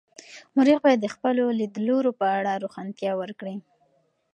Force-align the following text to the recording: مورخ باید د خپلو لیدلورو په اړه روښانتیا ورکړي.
مورخ 0.55 0.79
باید 0.83 0.99
د 1.01 1.07
خپلو 1.15 1.43
لیدلورو 1.59 2.11
په 2.19 2.25
اړه 2.37 2.51
روښانتیا 2.63 3.11
ورکړي. 3.21 3.55